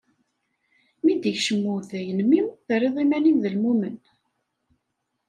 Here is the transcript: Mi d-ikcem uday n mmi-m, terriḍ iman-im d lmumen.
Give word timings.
Mi 1.03 1.13
d-ikcem 1.21 1.63
uday 1.75 2.07
n 2.13 2.19
mmi-m, 2.25 2.47
terriḍ 2.65 2.95
iman-im 3.03 3.37
d 3.43 3.45
lmumen. 3.55 3.95